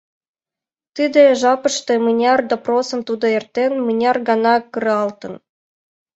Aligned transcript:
Тиде 0.95 1.23
жапыште 1.41 1.93
мыняр 2.05 2.39
допросым 2.49 2.99
тудо 3.07 3.25
эртен, 3.37 3.73
мыняр 3.85 4.17
гана 4.29 4.55
кыралтын! 4.71 5.33